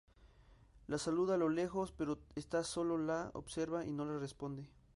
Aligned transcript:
La 0.87 0.97
saluda 0.97 1.35
a 1.35 1.37
lo 1.37 1.47
lejos, 1.47 1.91
pero 1.91 2.17
esta 2.33 2.63
solo 2.63 2.97
la 2.97 3.29
observa 3.35 3.85
y 3.85 3.91
no 3.91 4.03
le 4.03 4.17
responde. 4.17 4.67